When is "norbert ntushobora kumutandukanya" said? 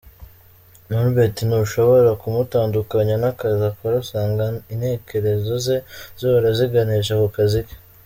0.89-3.15